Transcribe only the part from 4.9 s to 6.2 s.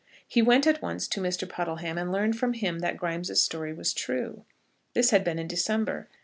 This had been in December.